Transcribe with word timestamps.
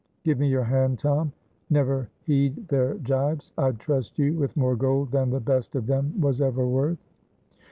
Give 0.23 0.39
me 0.39 0.47
your 0.49 0.63
hand, 0.63 0.97
Tom. 0.97 1.31
Never 1.69 2.09
heed 2.23 2.67
their 2.69 2.95
jibes. 2.95 3.51
I'd 3.55 3.77
trust 3.77 4.17
you 4.17 4.33
with 4.33 4.57
more 4.57 4.75
gold 4.75 5.11
than 5.11 5.29
the 5.29 5.39
best 5.39 5.75
of 5.75 5.85
them 5.85 6.19
was 6.19 6.41
ever 6.41 6.65
worth." 6.67 7.05